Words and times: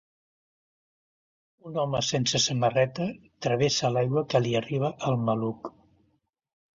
Un 1.71 1.75
home 1.81 1.99
sense 2.07 2.41
samarreta 2.45 3.05
travessa 3.47 3.91
l'aigua 3.97 4.23
que 4.35 4.41
li 4.47 4.55
arriba 4.61 4.91
al 5.11 5.19
maluc. 5.27 5.71